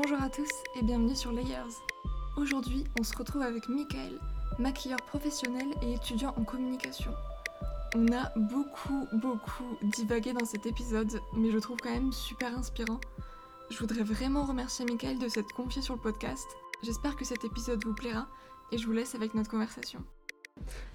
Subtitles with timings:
[0.00, 1.74] Bonjour à tous et bienvenue sur Layers.
[2.36, 4.20] Aujourd'hui, on se retrouve avec Michael,
[4.60, 7.12] maquilleur professionnel et étudiant en communication.
[7.96, 13.00] On a beaucoup, beaucoup divagué dans cet épisode, mais je trouve quand même super inspirant.
[13.70, 16.46] Je voudrais vraiment remercier Michael de s'être confié sur le podcast.
[16.84, 18.28] J'espère que cet épisode vous plaira
[18.70, 20.04] et je vous laisse avec notre conversation.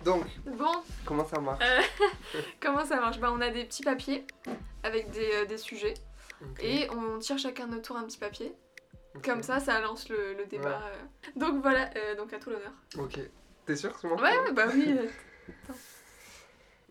[0.06, 0.24] Donc,
[0.58, 3.20] Bon, comment ça marche euh, comment ça marche?
[3.20, 4.26] Bah, On a des petits papiers
[4.82, 5.96] avec des, euh, des sujets
[6.62, 8.56] et on tire chacun notre tour un petit papier.
[9.24, 10.82] Comme ça, ça lance le, le débat.
[10.88, 10.96] euh.
[11.36, 12.74] Donc voilà, euh, donc à tout l'honneur.
[12.98, 13.20] Ok.
[13.66, 14.98] T'es sûr c'est moi Ouais, ouais, bah oui.
[14.98, 15.08] euh,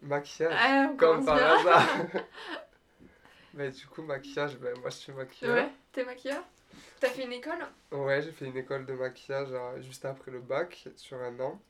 [0.02, 0.56] Maquillage.
[0.58, 1.88] ah, Comme par hasard.
[3.54, 5.54] bah, du coup, maquillage, bah, moi je suis maquilleur.
[5.56, 6.42] Ouais, t'es maquilleur?
[7.00, 7.58] T'as fait une école?
[7.90, 11.60] Ouais, j'ai fait une école de maquillage euh, juste après le bac, sur un an.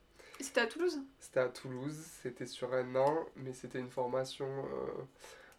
[0.41, 1.01] C'était à Toulouse?
[1.19, 4.47] C'était à Toulouse, c'était sur un an, mais c'était une formation.
[4.47, 5.03] euh,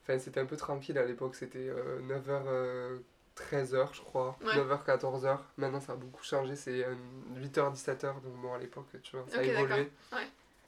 [0.01, 1.69] Enfin, c'était un peu tranquille à l'époque, c'était
[2.01, 2.99] 9h.
[3.35, 4.53] 13h je crois, Ouais.
[4.55, 5.37] 9h 14h.
[5.57, 6.85] Maintenant ça a beaucoup changé, c'est
[7.35, 9.61] 8h 17h donc bon à l'époque tu vois, ça a Ok, d'accord.
[9.65, 9.91] évolué.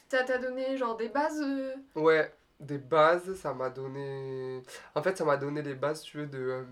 [0.10, 4.62] Ça t'a donné genre des bases euh, Ouais, des bases, ça m'a donné.
[4.94, 6.38] En fait, ça m'a donné les bases, tu veux, de.
[6.40, 6.64] euh,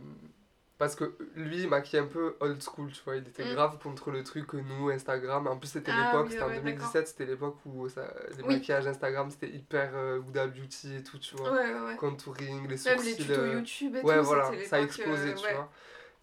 [0.83, 3.15] Parce que lui, il maquillait un peu old school, tu vois.
[3.15, 3.53] Il était Mm.
[3.53, 5.47] grave contre le truc que nous, Instagram.
[5.47, 8.01] En plus, c'était Ah l'époque, oui, c'était en ouais, 2017, c'était l'époque où ça,
[8.37, 8.55] les Oui.
[8.55, 11.51] maquillages Instagram, c'était hyper euh, Huda Beauty et tout, tu vois.
[11.53, 11.95] Ouais, ouais, ouais.
[11.95, 13.05] Contouring, les Même sourcils.
[13.11, 15.53] les tutos euh, YouTube et Ouais, tout, voilà, c'était ça a explosé, euh, tu ouais.
[15.53, 15.69] vois.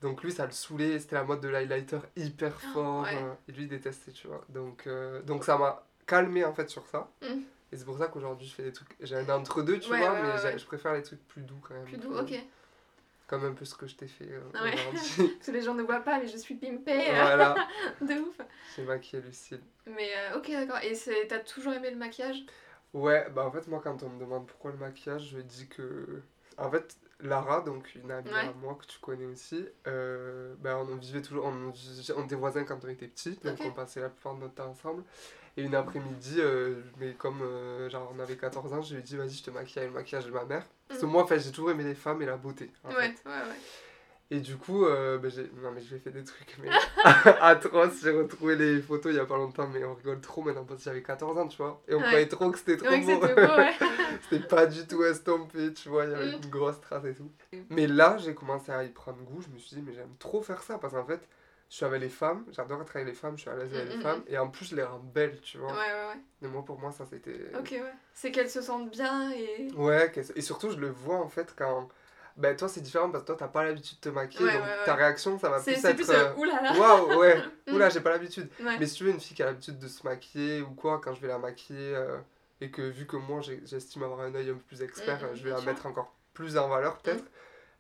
[0.03, 3.03] Donc lui, ça le saoulait, c'était la mode de l'highlighter hyper fort.
[3.05, 3.17] ouais.
[3.17, 4.45] euh, et lui, il détestait, tu vois.
[4.49, 7.09] Donc, euh, donc ça m'a calmé, en fait, sur ça.
[7.23, 7.41] Mm.
[7.73, 8.89] Et c'est pour ça qu'aujourd'hui, je fais des trucs...
[9.01, 10.59] J'ai un entre-deux, tu Ouais, vois, ouais, mais ouais, ouais.
[10.59, 11.85] je préfère les trucs plus doux, quand même.
[11.85, 12.35] Plus doux, Euh, ok.
[13.31, 14.75] Comme un peu ce que je t'ai fait euh, ouais.
[14.75, 15.35] aujourd'hui.
[15.39, 17.11] Parce que les gens ne voient pas, mais je suis pimpée.
[17.11, 17.55] euh, voilà,
[18.01, 18.37] de ouf.
[18.75, 19.61] j'ai maquillé Lucille.
[19.87, 20.81] Mais euh, ok, d'accord.
[20.83, 20.97] Et
[21.29, 22.45] t'as toujours aimé le maquillage?
[22.93, 26.23] Ouais, bah en fait, moi, quand on me demande pourquoi le maquillage, je dis que.
[26.59, 30.97] En fait, Lara, donc une amie à moi que tu connais aussi, euh, bah, on
[30.97, 31.45] vivait toujours.
[31.47, 31.73] On,
[32.17, 33.67] on était voisins quand on était petits, donc Ok.
[33.69, 35.05] on passait la plupart de notre temps ensemble.
[35.61, 39.03] Et une après-midi, euh, mais comme euh, genre on avait 14 ans, je lui ai
[39.03, 40.65] dit, vas-y, je te maquille avec le maquillage de ma mère.
[40.89, 41.13] Parce que Mhm.
[41.13, 42.71] moi, en fait, j'ai toujours aimé les femmes et la beauté.
[42.85, 43.23] en Ouais, fait.
[43.27, 43.57] ouais, ouais.
[44.33, 45.51] Et du coup, euh, bah, j'ai...
[45.61, 46.71] non mais j'ai fait des trucs mais
[47.41, 48.01] atroces.
[48.03, 50.79] J'ai retrouvé les photos il y a pas longtemps, mais on rigole trop maintenant parce
[50.79, 51.83] que j'avais 14 ans, tu vois.
[51.89, 52.07] Et on Ouais.
[52.07, 53.21] croyait trop que c'était trop Ouais, beau.
[53.21, 53.75] c'était beau, ouais.
[54.31, 56.05] c'était pas du tout estompé, tu vois.
[56.05, 56.43] Il y avait Mm.
[56.45, 57.31] une grosse trace et tout.
[57.71, 59.43] Mais là, j'ai commencé à y prendre goût.
[59.43, 61.21] Je me suis dit, mais j'aime trop faire ça parce qu'en fait,
[61.71, 62.45] je suis avec les femmes.
[62.51, 63.37] J'adore être avec les femmes.
[63.37, 64.23] Je suis à l'aise avec Mm, les mm, femmes.
[64.27, 65.69] Et en plus, je les rends belles, tu vois.
[65.73, 66.21] Ouais, ouais, ouais.
[66.43, 67.53] Mais moi, pour moi, ça c'était.
[67.59, 67.93] Ok, ouais.
[68.13, 69.71] C'est qu'elles se sentent bien et.
[69.77, 71.89] Ouais, et surtout, je le vois en fait quand.
[72.37, 74.45] Ben, toi, c'est différent parce que toi, t'as pas l'habitude de te maquiller.
[74.47, 75.97] Ouais, donc ouais, ta réaction, ça va C'est plus c'est être.
[75.97, 76.11] plus.
[76.11, 77.43] euh, euh, oulala Waouh, ouais.
[77.67, 77.75] Mm.
[77.75, 78.49] Oula, j'ai pas l'habitude.
[78.61, 81.13] Mais si tu veux une fille qui a l'habitude de se maquiller ou quoi, quand
[81.15, 82.17] je vais la maquiller, euh,
[82.61, 85.45] et que vu que moi j'estime avoir un œil un peu plus expert, Mm, je
[85.45, 85.67] vais la sûr.
[85.67, 85.71] Mm.
[85.73, 87.25] mettre encore plus en valeur peut-être,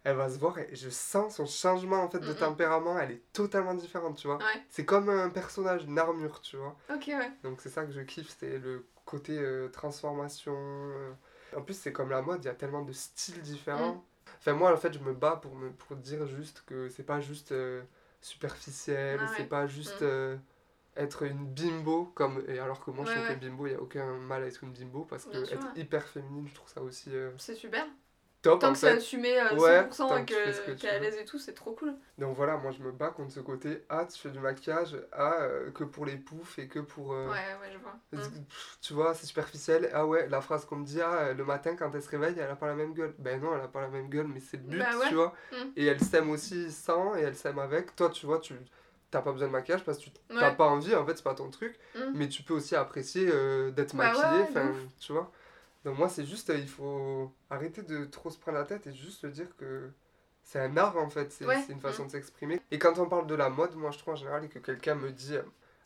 [0.04, 3.10] elle va se voir et je sens son changement en fait de Mm, tempérament, elle
[3.12, 4.38] est totalement différente, tu vois.
[4.38, 4.62] Ouais.
[4.70, 6.76] C'est comme un personnage, une armure, tu vois.
[6.94, 7.30] Ok, ouais.
[7.42, 10.54] Donc c'est ça que je kiffe, c'est le côté euh, transformation.
[10.56, 11.12] euh.
[11.56, 13.94] En plus, c'est comme la mode, il y a tellement de styles différents.
[13.94, 14.02] Mm.
[14.38, 17.20] Enfin, moi, en fait, je me bats pour, me, pour dire juste que c'est pas
[17.20, 17.82] juste euh,
[18.22, 19.30] superficiel, Ah ouais.
[19.36, 20.04] c'est pas juste Mm.
[20.06, 20.36] euh,
[20.96, 23.34] être une bimbo, comme, et alors que moi, je trouve ouais.
[23.34, 25.56] que bimbo, il n'y a aucun mal à être une bimbo, parce que Bien sûr,
[25.58, 25.80] être ouais.
[25.82, 27.86] hyper féminine, je trouve ça aussi euh, C'est super.
[28.42, 30.98] Top, Tant en que c'est assumé à Ouais, 100% tant et que qu'elle est à
[30.98, 31.94] l'aise et tout, c'est trop cool.
[32.18, 35.34] Donc voilà, moi, je me bats contre ce côté, ah, tu fais du maquillage, ah,
[35.40, 37.12] euh, que pour les poufs et que pour...
[37.12, 37.94] euh, Ouais, ouais, je vois.
[38.12, 38.16] Mm.
[38.46, 39.90] Pff, Tu vois, c'est superficiel.
[39.92, 42.50] Ah ouais, la phrase qu'on me dit, ah, le matin quand elle se réveille, elle
[42.50, 43.14] a pas la même gueule.
[43.18, 45.08] Ben non, elle a pas la même gueule, mais c'est le but, Bah ouais.
[45.08, 45.34] tu vois.
[45.52, 45.56] Mm.
[45.76, 47.94] Et elle s'aime aussi sans et elle s'aime avec.
[47.96, 48.54] Toi, tu vois, tu
[49.10, 50.56] t'as pas besoin de maquillage parce que tu t'as Ouais.
[50.56, 51.76] pas envie, en fait, c'est pas ton truc.
[51.96, 51.98] Mm.
[52.14, 55.30] Mais tu peux aussi apprécier euh, d'être Bah maquillée, ouais, tu vois.
[55.84, 58.92] Donc moi, c'est juste, euh, il faut arrêter de trop se prendre la tête et
[58.92, 59.90] juste se dire que
[60.42, 61.32] c'est un art, en fait.
[61.32, 61.64] C'est Ouais.
[61.68, 62.60] une façon de s'exprimer.
[62.70, 65.10] Et quand on parle de la mode, moi, je trouve en général que quelqu'un me
[65.10, 65.42] dit, euh,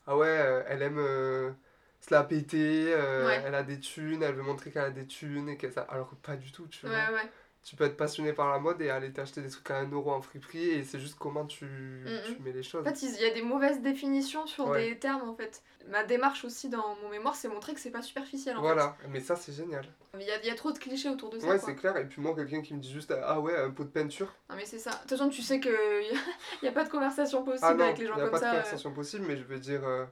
[0.06, 0.98] ah ouais, euh, elle aime...
[0.98, 1.52] euh,
[2.00, 3.42] se la péter, euh, Ouais.
[3.46, 5.82] elle a des thunes, elle veut montrer qu'elle a des thunes et que ça.
[5.82, 6.94] Alors que pas du tout, tu vois.
[6.94, 7.30] Ouais, ouais.
[7.64, 10.12] Tu peux être passionné par la mode et aller t'acheter des trucs à 1 euro
[10.12, 12.20] en friperie et c'est juste comment tu, Mhm.
[12.36, 12.86] tu mets les choses.
[12.86, 14.90] En fait, il y a des mauvaises définitions sur Ouais.
[14.90, 15.62] des termes en fait.
[15.88, 19.20] Ma démarche aussi dans mon mémoire, c'est montrer que c'est pas superficiel en voilà, mais
[19.20, 19.86] ça c'est génial.
[20.14, 21.46] il y a, il y a trop de clichés autour de ça.
[21.48, 21.96] Ouais, c'est clair.
[21.96, 24.30] Et puis moi, quelqu'un qui me dit juste Ah ouais, un pot de peinture.
[24.50, 24.90] Non, mais c'est ça.
[24.90, 25.72] De toute façon, tu sais qu'il
[26.62, 28.30] n'y a, pas de conversation possible Ah non, avec les il gens n'y a comme
[28.32, 28.48] pas de ça.
[28.50, 28.56] euh.
[28.56, 29.82] conversation possible, mais je veux dire.
[29.88, 30.04] euh,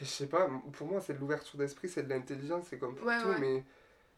[0.00, 3.06] Je sais pas, pour moi, c'est de l'ouverture d'esprit, c'est de l'intelligence, c'est comme pour
[3.06, 3.38] Ouais, tout, ouais.
[3.38, 3.64] mais.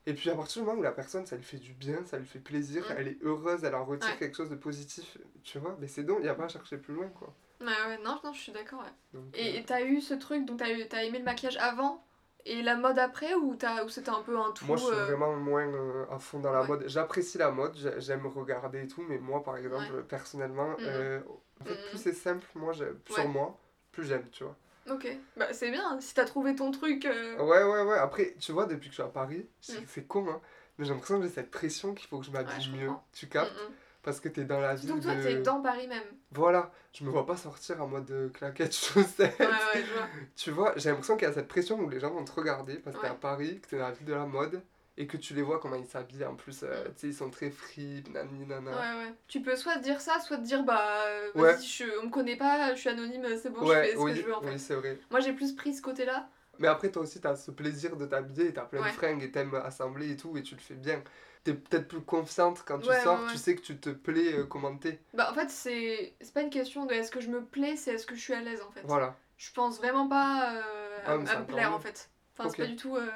[0.09, 2.17] Et puis à partir du moment où la personne, ça lui fait du bien, ça
[2.19, 2.95] lui fait plaisir, Mm.
[2.97, 4.17] elle est heureuse, elle en retire Ouais.
[4.17, 6.79] quelque chose de positif, tu vois, mais c'est donc, il n'y a pas à chercher
[6.79, 7.35] plus loin, quoi.
[7.61, 8.81] Ouais, ouais, non, non, je suis d'accord.
[8.81, 8.93] Ouais.
[9.13, 12.03] Donc, Et euh, t'as eu ce truc, donc t'as eu- t'as aimé le maquillage avant
[12.47, 14.95] Et la mode après ou, t'as- ou c'était un peu un tout Moi, je suis
[14.95, 16.69] euh, vraiment moins euh, à fond dans la ouais.
[16.69, 16.85] mode.
[16.87, 20.77] J'apprécie la mode, j'ai- j'aime regarder et tout, mais moi, par exemple, personnellement, Mhm.
[20.81, 21.21] euh,
[21.61, 23.59] en fait, plus c'est simple, moi, sur moi,
[23.93, 24.57] plus j'aime, tu vois.
[24.91, 25.07] Ok,
[25.37, 27.05] bah c'est bien, si t'as trouvé ton truc.
[27.05, 27.99] euh, Ouais, ouais, ouais.
[27.99, 29.73] Après, tu vois, depuis que je suis à Paris, Mm.
[29.87, 30.41] c'est con, hein,
[30.79, 32.91] mais j'ai l'impression que j'ai cette pression qu'il faut que je m'habille mieux.
[33.13, 33.75] Tu captes mm, mm.
[34.03, 35.23] Parce que t'es dans la ville Donc toi, de...
[35.23, 36.05] t'es dans Paris même.
[36.31, 39.39] Voilà, je me vois pas sortir en mode euh, claquette chaussettes.
[39.41, 40.07] Ouais, ouais, je vois.
[40.37, 42.77] Tu vois, j'ai l'impression qu'il y a cette pression où les gens vont te regarder
[42.77, 43.13] parce que t'es Ouais.
[43.13, 44.63] à Paris, que t'es dans la ville de la mode
[45.01, 46.63] et que tu les vois comment ils s'habillent en plus.
[46.65, 46.95] euh, Mm.
[46.95, 48.71] tu sais, ils sont très free, nani nana.
[48.71, 49.15] Ouais, ouais.
[49.29, 51.55] Tu peux soit dire ça, soit te dire bah euh, Ouais.
[51.55, 53.99] vas-y, je, on me connaît pas, je suis anonyme, c'est bon, je Ouais, fais ce
[53.99, 54.49] oui, que je veux en fait.
[54.51, 54.99] oui, c'est vrai.
[55.11, 56.29] Moi j'ai plus pris ce côté-là.
[56.59, 58.89] Mais après, toi aussi, t'as ce plaisir de t'habiller t'as plein Ouais.
[58.91, 61.03] de fringues et t'aimes assembler et tout et tu le fais bien.
[61.45, 63.33] T'es peut-être plus confiante quand tu Ouais, sors, ouais, ouais.
[63.33, 65.01] tu sais que tu te plais euh, comment t'es.
[65.15, 67.93] Bah en fait, c'est c'est pas une question de est-ce que je me plais, c'est
[67.93, 68.83] est-ce que je suis à l'aise en fait.
[68.85, 69.17] Voilà.
[69.37, 72.11] Je pense vraiment pas euh, à, Ah, à me plaire en fait.
[72.39, 72.55] Enfin, Ok.
[72.57, 73.07] c'est pas du tout euh,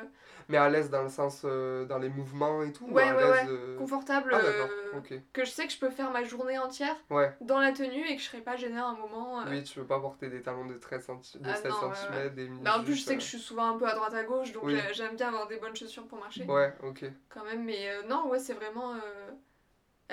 [0.49, 3.15] Mais à l'aise dans le sens, euh, dans les mouvements et tout ou Ouais, à
[3.17, 4.33] ouais, euh, confortable.
[4.35, 4.41] Ah.
[5.33, 8.17] Que je sais que je peux faire ma journée entière Ouais, dans la tenue et
[8.17, 9.45] que je serai pas gênée à un moment.
[9.49, 11.95] oui, tu veux pas porter des talons de 13 centi de Ah 16 non, ouais,
[11.95, 14.15] cm, des Bah, en plus, je sais que je suis souvent un peu à droite
[14.15, 14.77] à gauche, donc Oui.
[14.93, 16.45] j'aime bien avoir des bonnes chaussures pour marcher.
[16.45, 17.05] Ouais, ok.
[17.29, 18.95] Quand même, mais non, ouais, c'est vraiment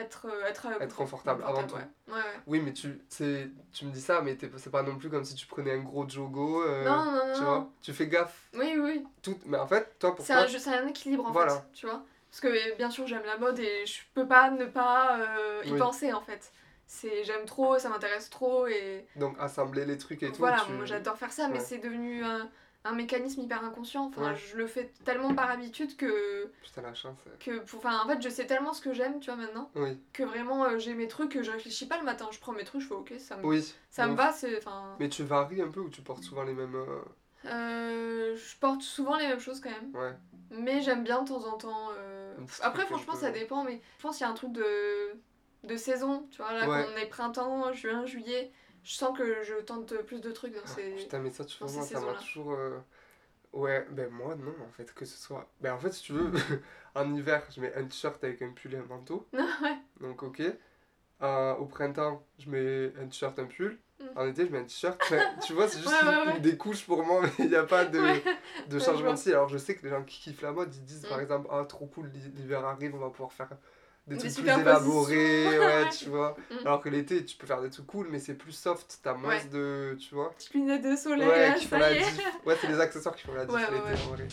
[0.01, 1.75] être, euh, être, euh, Être confortable avant tout.
[1.75, 1.87] ouais.
[2.07, 2.39] Ouais, ouais.
[2.47, 5.45] Oui, mais tu, tu me dis ça, mais c'est pas non plus comme si tu
[5.47, 6.63] prenais un gros jogo.
[6.63, 7.33] euh, non, non, non.
[7.33, 7.45] Tu non.
[7.45, 8.49] vois, tu fais gaffe.
[8.55, 9.05] Oui, oui.
[9.21, 9.37] Tout...
[9.45, 11.55] Mais en fait, toi, pour C'est un, jeu- c'est un équilibre en Voilà.
[11.55, 12.03] fait, tu vois.
[12.31, 15.71] Parce que bien sûr, j'aime la mode et je peux pas ne pas euh, y
[15.71, 15.79] Oui.
[15.79, 16.51] penser en fait.
[16.85, 20.37] C'est J'aime trop, ça m'intéresse trop et donc assembler les trucs et tout.
[20.39, 22.49] voilà, tu- moi j'adore faire ça, mais c'est devenu un,
[22.85, 24.05] un mécanisme hyper inconscient.
[24.05, 24.37] Enfin, Ouais.
[24.37, 27.17] je le fais tellement par habitude que, Putain, la chance.
[27.27, 27.31] euh.
[27.39, 29.99] que pour- enfin, en fait, je sais tellement ce que j'aime, tu vois, maintenant, Oui,
[30.13, 32.27] que vraiment euh, j'ai mes trucs, que je réfléchis pas le matin.
[32.31, 33.73] Je prends mes trucs, je fais ok, ça me, oui.
[33.89, 34.57] ça me va, c'est.
[34.57, 36.75] Enfin, Mais tu varies un peu ou tu portes souvent les mêmes.
[36.75, 37.01] euh,
[37.45, 39.93] euh, je porte souvent les mêmes choses quand même.
[39.95, 40.13] Ouais.
[40.51, 41.89] Mais j'aime bien de temps en temps.
[41.97, 44.65] euh, Après, franchement, peu- ça dépend, mais je pense qu'il y a un truc de,
[45.63, 46.27] de saison.
[46.31, 46.83] Tu vois, là, Ouais.
[46.85, 48.51] quand on est printemps, juin, juillet,
[48.89, 50.95] je sens que je tente plus de trucs dans ces.
[50.95, 52.53] Putain, mais ça, tu vois, moi, ça m'a toujours.
[52.53, 52.79] euh,
[53.53, 55.47] Ouais, ben moi, non, en fait, que ce soit.
[55.61, 56.31] Ben en fait, si tu veux,
[56.95, 59.27] en hiver, je mets un t-shirt avec un pull et un manteau.
[59.33, 59.77] ouais.
[60.01, 60.41] Donc, ok.
[61.21, 63.77] Euh, au printemps, je mets un t-shirt, un pull.
[63.99, 64.03] Mm.
[64.15, 64.99] En été, je mets un t-shirt.
[65.45, 66.39] Tu vois, c'est juste Ouais, ouais, une- ouais.
[66.39, 68.01] des couches pour moi, mais il n'y a pas de,
[68.69, 69.33] de changement de style.
[69.33, 71.21] Alors, je sais que les gens qui kiffent la mode, ils disent par Mm.
[71.21, 73.49] exemple, ah, trop cool, l'hi- l'hiver arrive, on va pouvoir faire
[74.09, 74.61] des Des trucs plus superpositions.
[74.61, 76.35] élaborés, ouais, tu vois.
[76.51, 76.65] Mm.
[76.67, 79.29] Alors que l'été, tu peux faire des trucs cool, mais c'est plus soft, t'as moins
[79.37, 79.45] Ouais.
[79.45, 79.95] de.
[79.99, 82.01] Tu vois Petite lunette de soleil, Ouais, là, qui font ça la y est.
[82.01, 82.27] diff.
[82.45, 84.27] Ouais, c'est les accessoires qui font la diff Ouais, ouais, l'été, en vrai.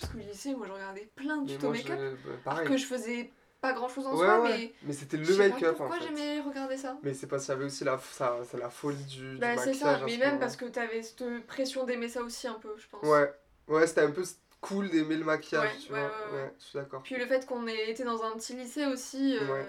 [0.00, 1.98] Parce qu'au lycée, moi, je regardais plein de tutos make-up.
[2.44, 3.30] bah, que je faisais
[3.60, 4.48] pas grand chose en Ouais, soi, ouais.
[4.58, 4.74] mais.
[4.84, 6.04] Mais c'était le make-up en pourquoi fait.
[6.08, 6.96] j'aimais regarder ça.
[7.02, 9.56] Mais c'est parce qu'il y avait aussi la, ça, c'est la folie du, du Bah,
[9.56, 12.74] c'est ça, à mais même parce que t'avais cette pression d'aimer ça aussi un peu,
[12.78, 13.02] je pense.
[13.02, 13.32] Ouais,
[13.68, 14.22] ouais c'était un peu
[14.60, 16.08] cool d'aimer le maquillage, Ouais, tu ouais, vois.
[16.32, 16.54] ouais, ouais.
[16.58, 17.02] je suis d'accord.
[17.02, 19.66] Puis le fait qu'on ait été dans un petit lycée aussi, euh, Ouais.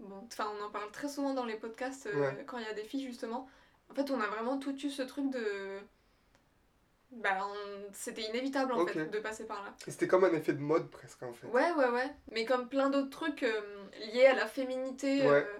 [0.00, 2.74] bon, enfin on en parle très souvent dans les podcasts euh, quand il y a
[2.74, 3.48] des filles justement.
[3.90, 5.80] En fait, on a vraiment tout eu ce truc de,
[7.10, 9.74] bah, on- c'était inévitable en fait de passer par là.
[9.86, 11.46] Et c'était comme un effet de mode presque en fait.
[11.48, 12.10] Ouais, ouais, ouais.
[12.30, 13.60] Mais comme plein d'autres trucs euh,
[14.12, 15.46] liés à la féminité, Ouais.
[15.46, 15.58] euh,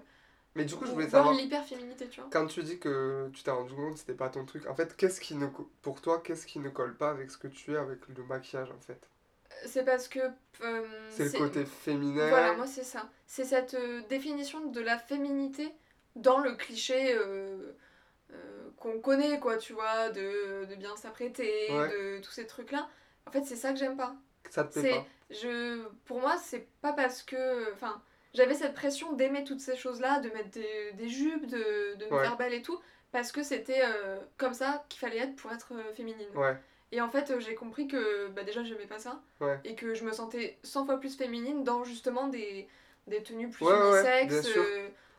[0.54, 2.30] Mais du coup, je ou voulais savoir, l'hyper-féminité, tu vois.
[2.30, 4.96] quand tu dis que tu t'es rendu compte que c'était pas ton truc, en fait,
[4.96, 5.46] qu'est-ce qui ne,
[5.82, 8.70] pour toi, qu'est-ce qui ne colle pas avec ce que tu es, avec le maquillage
[8.70, 9.00] en fait?
[9.66, 10.18] C'est parce que.
[10.62, 12.28] euh, C'est le côté féminin.
[12.28, 13.08] Voilà, moi c'est ça.
[13.26, 15.72] C'est cette euh, définition de la féminité
[16.16, 17.72] dans le cliché euh,
[18.32, 21.88] euh, qu'on connaît, quoi, tu vois, de, de bien s'apprêter, Ouais.
[21.88, 22.88] de tous ces trucs-là.
[23.26, 24.16] En fait, c'est ça que j'aime pas.
[24.50, 25.06] Ça te plaît pas?
[25.30, 27.72] je, pour moi, c'est pas parce que.
[27.72, 28.02] Enfin,
[28.34, 32.10] j'avais cette pression d'aimer toutes ces choses-là, de mettre des, des jupes, de, de me
[32.12, 32.22] Ouais.
[32.22, 32.78] faire belle et tout,
[33.12, 36.28] parce que c'était euh, comme ça qu'il fallait être pour être euh, féminine.
[36.34, 36.56] Ouais,
[36.92, 39.20] Et en fait, euh, j'ai compris que bah, déjà, j'aimais pas ça.
[39.40, 39.58] Ouais.
[39.64, 42.68] Et que je me sentais 100 fois plus féminine dans justement des,
[43.06, 44.48] des tenues plus unisexes.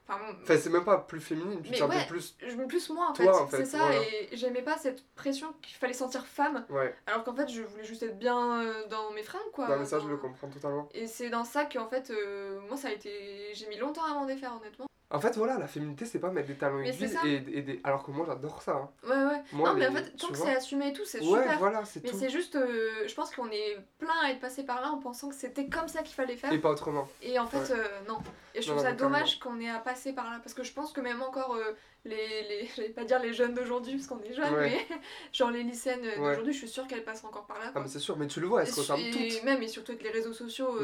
[0.07, 2.05] Enfin, bon, enfin, c'est même pas plus féminine, tu sentais ouais.
[2.07, 2.35] plus.
[2.67, 3.77] plus moi en Toi, fait, en fait, c'est ça.
[3.77, 4.01] voilà.
[4.01, 7.85] Et j'aimais pas cette pression qu'il fallait sentir femme, Ouais, alors qu'en fait, je voulais
[7.85, 9.69] juste être bien euh, dans mes fringues quoi.
[9.69, 10.89] non, mais ça, je le comprends totalement.
[10.93, 13.53] Et c'est dans ça qu'en fait, euh, moi ça a été.
[13.53, 14.87] J'ai mis longtemps à m'en défaire honnêtement.
[15.13, 17.81] En fait, voilà, la féminité, c'est pas mettre des talons aiguilles et, et des.
[17.83, 18.71] Alors que moi, j'adore ça.
[18.73, 18.89] hein.
[19.07, 19.41] Ouais, ouais.
[19.53, 21.59] Moi, non, mais en fait, tant que c'est assumé et tout, c'est Ouais, super.
[21.59, 24.81] voilà, c'est Mais c'est juste, euh, je pense qu'on est plein à être passé par
[24.81, 26.51] là en pensant que c'était comme ça qu'il fallait faire.
[26.51, 27.07] Et pas autrement.
[27.21, 27.79] Et en fait, Ouais.
[27.79, 28.17] euh, non.
[28.55, 30.39] Et je trouve non, ça dommage qu'on ait à passer par là.
[30.43, 31.73] Parce que je pense que même encore euh,
[32.05, 32.15] les,
[32.49, 32.69] les.
[32.75, 34.71] J'allais pas dire les jeunes d'aujourd'hui, parce qu'on est jeunes, Ouais.
[34.89, 34.97] mais
[35.33, 37.71] genre les lycéennes d'aujourd'hui, je suis sûre qu'elles passent encore par là.
[37.75, 39.43] Ah, mais c'est sûr, mais tu le vois, elles se ressemblent toutes.
[39.43, 40.75] même et surtout avec les réseaux sociaux,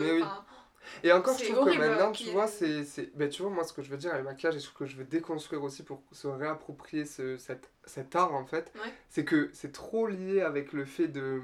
[1.04, 2.84] Et encore, je trouve horrible, que maintenant, tu vois, c'est.
[2.84, 4.70] c'est- Ben, tu vois, moi, ce que je veux dire avec le maquillage et ce
[4.72, 8.92] que je veux déconstruire aussi pour se réapproprier ce, cet, cet art, en fait, Ouais.
[9.10, 11.42] c'est que c'est trop lié avec le fait de.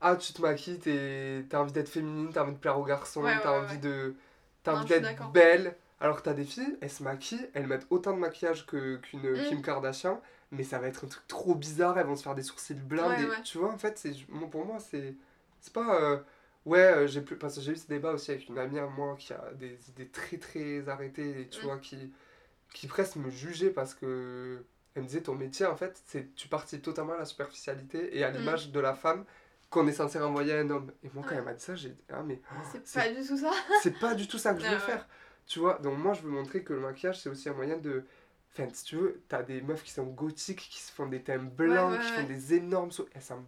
[0.00, 3.22] Ah, tu te maquilles, t'es- t'as envie d'être féminine, t'as envie de plaire aux garçons,
[3.22, 4.14] Ouais, ouais, t'as envie de.
[4.62, 5.76] T'as envie d'être belle.
[6.00, 9.28] Alors que t'as des filles, elles se maquillent, elles mettent autant de maquillage que- qu'une
[9.32, 9.48] Mm.
[9.48, 10.20] Kim Kardashian,
[10.52, 13.16] mais ça va être un truc trop bizarre, elles vont se faire des sourcils blancs.
[13.18, 13.42] Des-.
[13.42, 14.12] Tu vois, en fait, c'est
[14.50, 15.14] pour moi, c'est.
[15.60, 16.00] C'est pas.
[16.00, 16.18] euh,
[16.68, 17.36] Ouais, euh, j'ai plus.
[17.36, 19.78] Parce que j'ai eu ce débat aussi avec une amie à moi qui a des
[19.90, 21.62] idées très très arrêtées, et tu Mm.
[21.64, 22.12] vois, qui,
[22.74, 24.64] qui presque me jugeait parce que.
[24.94, 28.24] Elle me disait ton métier, en fait, c'est tu partis totalement à la superficialité et
[28.24, 28.36] à Mm.
[28.38, 29.24] l'image de la femme
[29.70, 30.90] qu'on est censé renvoyer à un homme.
[31.04, 31.38] Et moi, quand Ouais.
[31.38, 32.40] elle m'a dit ça, j'ai dit Ah, mais
[32.72, 33.50] C'est c'est- pas du tout ça.
[33.82, 34.78] c'est pas du tout ça que je veux ouais.
[34.80, 35.06] faire.
[35.46, 38.04] Tu vois, donc moi, je veux montrer que le maquillage, c'est aussi un moyen de.
[38.52, 41.38] Enfin, si tu veux, t'as des meufs qui sont gothiques, qui se font des teints
[41.38, 43.08] blancs, ouais, qui font des énormes sauts.
[43.14, 43.44] Elles s'en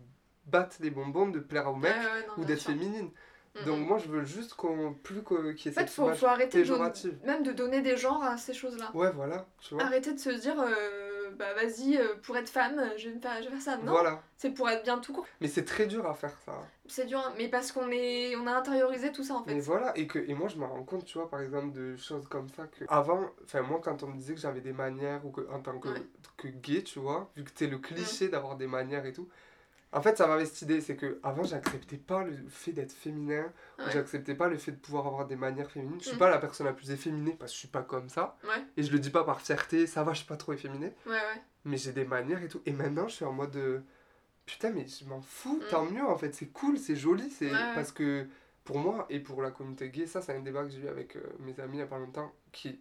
[0.51, 1.95] battent des bonbons de plaire aux mecs
[2.29, 3.11] non, ou d'être féminine.
[3.57, 3.83] Mm, Donc mm.
[3.85, 6.19] moi je veux juste qu'on plus que- qu'il y ait En fait, cette faut, image
[6.19, 8.91] faut arrêter de même de donner des genres à ces choses-là.
[8.95, 9.83] Ouais voilà, tu vois.
[9.83, 13.37] Arrêter de se dire, euh, bah vas-y, euh, pour être femme, je vais, me faire,
[13.39, 13.77] je vais faire ça.
[13.79, 14.23] Non, Voilà.
[14.37, 15.27] c'est pour être bien tout court.
[15.41, 16.53] Mais c'est très dur à faire ça.
[16.87, 19.55] C'est dur, hein, mais parce qu'on est, on a intériorisé tout ça en fait.
[19.55, 21.97] Mais voilà, et, que, et moi je me rends compte, tu vois, par exemple, de
[21.97, 25.25] choses comme ça que avant, enfin moi quand on me disait que j'avais des manières
[25.27, 26.03] ou que en tant que, Ouais.
[26.37, 29.29] que gay, tu vois, vu que t'es le cliché d'avoir des manières et tout,
[29.93, 33.53] en fait ça m'avait cette idée, c'est que avant j'acceptais pas le fait d'être féminin,
[33.79, 33.91] Ouais.
[33.93, 36.01] j'acceptais pas le fait de pouvoir avoir des manières féminines.
[36.01, 36.21] Je suis Mm.
[36.21, 38.83] pas la personne la plus efféminée parce que je suis pas comme ça, Ouais, et
[38.83, 41.43] je le dis pas par fierté, ça va, je suis pas trop efféminé, ouais, ouais.
[41.65, 42.61] mais j'ai des manières et tout.
[42.67, 43.57] Et maintenant je suis en mode.
[43.57, 43.81] euh,
[44.47, 45.69] Putain, mais je m'en fous, Mm.
[45.71, 48.27] tant mieux en fait, c'est cool, c'est joli, c'est parce que
[48.65, 51.15] pour moi et pour la communauté gay, ça c'est un débat que j'ai eu avec
[51.17, 52.81] euh, mes amis il y a pas longtemps, qui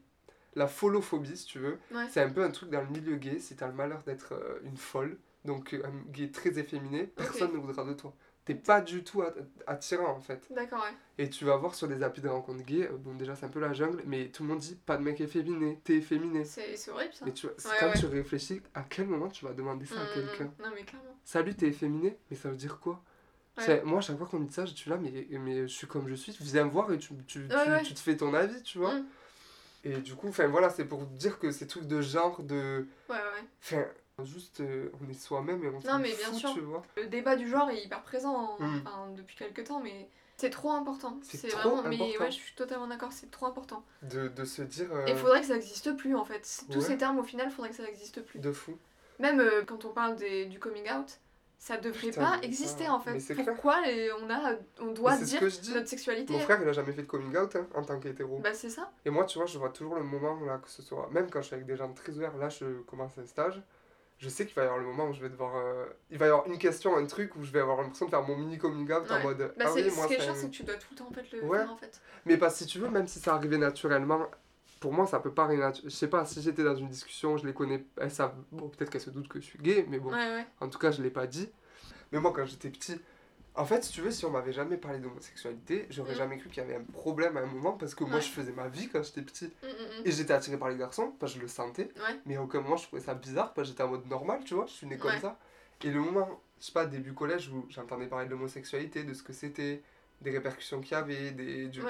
[0.55, 1.77] la folophobie si tu veux,
[2.09, 4.59] c'est un peu un truc dans le milieu gay, si t'as le malheur d'être euh,
[4.63, 5.17] une folle,
[5.49, 8.13] donc euh, un gay très efféminé, personne ne voudra de toi.
[8.45, 9.35] T'es pas du tout att-
[9.67, 10.47] attirant en fait.
[10.51, 10.95] D'accord, ouais.
[11.23, 13.49] Et tu vas voir sur des applis de rencontres gays, euh, bon déjà c'est un
[13.49, 16.45] peu la jungle, mais tout le monde dit pas de mec efféminé, t'es efféminé.
[16.45, 17.25] C'est horrible ça.
[17.25, 17.99] Mais tu Ouais, quand ouais.
[17.99, 20.83] tu réfléchis, à quel moment tu vas demander ça à Mm, quelqu'un mm, Non, mais
[20.83, 21.15] clairement.
[21.23, 23.03] Salut, t'es efféminé Mais ça veut dire quoi?
[23.57, 23.81] Ouais.
[23.83, 25.85] Moi, à chaque fois qu'on me dit ça, je suis là, mais, mais je suis
[25.85, 27.83] comme je suis, viens me voir et tu, tu, tu, ouais.
[27.83, 28.95] tu te fais ton avis, tu vois.
[28.95, 29.05] Mm.
[29.83, 32.87] Et du coup, enfin voilà, c'est pour dire que ces trucs de genre, de.
[33.09, 33.43] Ouais, ouais.
[33.61, 33.85] Enfin,
[34.25, 36.53] juste, euh, on est soi-même et on Non, mais bien fout, sûr.
[36.53, 36.81] tu vois.
[36.97, 38.81] Le débat du genre est hyper présent en- Mm.
[38.85, 40.07] enfin, depuis quelques temps, mais
[40.37, 41.17] c'est trop important.
[41.23, 41.81] C'est vraiment.
[41.83, 42.23] Mais important.
[42.23, 43.83] ouais, je suis totalement d'accord, c'est trop important.
[44.03, 44.87] De, de se dire.
[44.93, 46.63] euh, Et il faudrait que ça n'existe plus en fait.
[46.71, 46.83] Tous Ouais.
[46.85, 48.39] ces termes, au final, il faudrait que ça n'existe plus.
[48.39, 48.77] De fou.
[49.19, 51.19] Même euh, quand on parle des- du coming out,
[51.61, 53.11] ça devrait Putain, pas mais exister ça- en fait.
[53.35, 53.43] mais.
[53.43, 56.31] Pourquoi les- on, a, on doit Mais dire notre sexualité?
[56.31, 58.37] Mon frère, il a jamais fait de coming out hein, en tant qu'hétéro.
[58.39, 58.89] Bah, c'est ça.
[59.03, 61.09] Et moi, tu vois, je vois toujours le moment là, que ce soit.
[61.11, 63.61] Même quand je suis avec des gens très ouverts, là, je commence un stage.
[64.19, 65.55] Je sais qu'il va y avoir le moment où je vais devoir.
[65.55, 68.09] euh, Il va y avoir une question, un truc où je vais avoir l'impression de
[68.11, 69.23] faire mon mini coming out en Ouais.
[69.23, 69.53] mode.
[69.57, 70.95] Bah, ah c'est oui, ce moi, qui est chiant, c'est que tu dois tout le
[70.97, 71.57] temps en fait, le Ouais.
[71.59, 72.01] faire en fait.
[72.25, 74.27] Mais parce que si tu veux, même si ça arrivait naturellement,
[74.81, 77.37] pour moi, ça peut pas arriver natu- Je sais pas, si j'étais dans une discussion,
[77.37, 77.85] je les connais.
[77.97, 78.35] Elles savent.
[78.51, 80.09] Bon, peut-être qu'elles se doutent que je suis gay, mais bon.
[80.11, 80.45] Ouais, ouais.
[80.59, 81.49] En tout cas, je l'ai pas dit.
[82.11, 82.99] Mais moi, quand j'étais petit.
[83.59, 86.17] En fait, si tu veux, si on m'avait jamais parlé d'homosexualité, j'aurais Mm.
[86.17, 88.53] jamais cru qu'il y avait un problème à un moment parce que moi, je faisais
[88.53, 89.47] ma vie quand j'étais petit.
[89.61, 91.89] Mm, mm, Et j'étais attiré par les garçons, parce que je le sentais.
[91.97, 92.19] Ouais.
[92.25, 94.53] Mais à aucun moment je trouvais ça bizarre, parce que j'étais en mode normal, tu
[94.53, 95.37] vois, je suis né comme ça.
[95.83, 99.23] Et le moment, je sais pas, début collège où j'entendais parler de l'homosexualité, de ce
[99.23, 99.81] que c'était,
[100.21, 101.81] des répercussions qu'il y avait, des, du.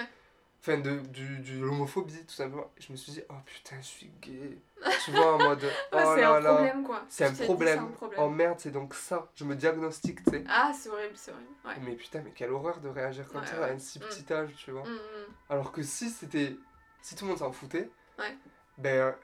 [0.62, 2.70] Enfin de, du, de l'homophobie, tout simplement.
[2.80, 4.58] Je me suis dit, oh putain, je suis gay.
[5.06, 7.06] tu vois, en mode, oh Ouais, c'est là un là, problème quoi.
[7.10, 7.80] c'est un problème.
[7.80, 8.20] un problème.
[8.24, 9.30] Oh merde, c'est donc ça.
[9.36, 10.44] Je me diagnostique, tu sais.
[10.50, 11.50] Ah, c'est horrible, c'est horrible.
[11.66, 11.74] Ouais.
[11.84, 14.02] Mais putain, mais quelle horreur de réagir comme Ouais, ça à un si Mm.
[14.04, 14.84] petit âge, tu vois.
[14.84, 15.34] Mm, mm.
[15.50, 16.56] Alors que si c'était.
[17.02, 18.36] Si tout le monde s'en foutait, Ouais.
[18.78, 19.16] ben.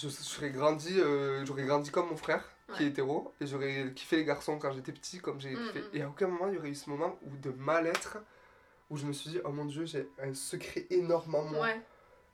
[0.00, 2.44] Je, je serais grandi, euh, j'aurais grandi comme mon frère,
[2.74, 5.80] qui est hétéro, et j'aurais kiffé les garçons quand j'étais petit, comme j'ai Mm, kiffé.
[5.80, 5.84] mm.
[5.94, 8.18] Et à aucun moment il y aurait eu ce moment où de mal-être,
[8.90, 11.62] où je me suis dit, oh mon dieu, j'ai un secret énorme en moi.
[11.66, 11.80] Ouais.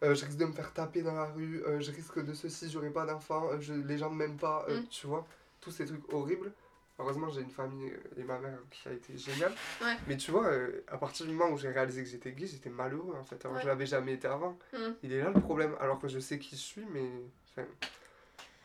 [0.03, 2.71] Euh, je risque de me faire taper dans la rue, euh, je risque de ceci,
[2.71, 4.87] j'aurai pas d'enfant, euh, je- les gens ne m'aiment pas, euh, Mm.
[4.89, 5.27] tu vois,
[5.61, 6.53] tous ces trucs horribles.
[6.99, 9.53] Heureusement, j'ai une famille euh, et ma mère qui a été géniale.
[9.83, 9.97] Ouais.
[10.07, 10.49] Mais tu vois,
[10.89, 13.43] à partir du moment où j'ai réalisé que j'étais gay, j'étais malheureux en fait.
[13.45, 13.63] Alors, Ouais.
[13.63, 14.57] je l'avais jamais été avant.
[14.73, 14.77] Mm.
[15.03, 17.09] Il est là le problème, alors que je sais qui je suis, mais.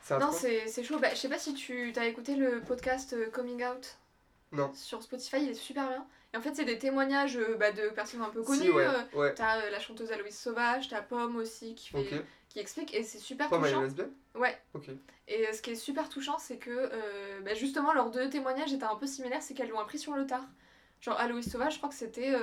[0.02, 1.00] Enfin, Non, c'est chaud.
[1.00, 3.98] Bah, je sais pas si tu as écouté le podcast Coming Out
[4.52, 4.72] Non.
[4.74, 6.06] sur Spotify, il est super bien.
[6.34, 8.62] Et en fait, c'est des témoignages euh, bah, de personnes un peu connues.
[8.62, 8.86] Si, ouais.
[8.86, 9.34] euh, ouais.
[9.34, 13.18] T'as euh, la chanteuse Aloïs Sauvage, t'as Pomme aussi qui, fait, qui explique, et c'est
[13.18, 13.88] super Pomme, touchant.
[14.36, 14.56] Ouais,
[15.28, 16.90] et ce qui est super touchant, c'est que
[17.42, 20.26] bah, justement leurs deux témoignages étaient un peu similaires, c'est qu'elles l'ont appris sur le
[20.28, 20.46] tard.
[21.02, 22.34] Genre Aloïs Sauvage, je crois que c'était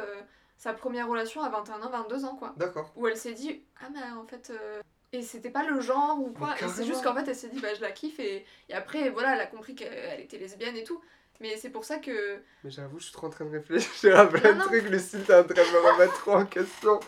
[0.56, 2.54] sa première relation à 21 ans, 22 ans, quoi.
[2.56, 2.90] D'accord.
[2.96, 4.50] Où elle s'est dit, ah mais en fait...
[4.50, 4.80] euh,
[5.12, 7.74] Et c'était pas le genre ou quoi, c'est juste qu'en fait elle s'est dit, bah
[7.74, 11.00] je la kiffe, et, et après, voilà, elle a compris qu'elle était lesbienne et tout.
[11.40, 12.40] Mais c'est pour ça que.
[12.64, 14.88] Mais j'avoue, je suis trop en train de réfléchir à plein de trucs.
[14.88, 17.00] Lucille, t'es en train de me remettre trop en question.